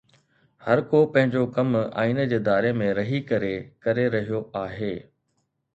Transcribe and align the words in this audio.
هر 0.65 0.77
ڪو 0.89 0.99
پنهنجو 1.15 1.43
ڪم 1.57 1.69
آئين 2.01 2.17
جي 2.33 2.41
دائري 2.49 2.73
۾ 2.81 2.89
رهي 3.01 3.21
ڪري 3.33 3.53
ڪري 3.87 4.09
رهيو 4.19 4.45
آهي. 4.67 4.93